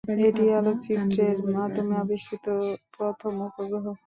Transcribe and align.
এটিই 0.21 0.51
আলোকচিত্রের 0.59 1.37
মাধ্যমে 1.55 1.93
আবিষ্কৃত 1.97 2.45
প্রথম 2.95 3.33
উপগ্রহ। 3.47 3.85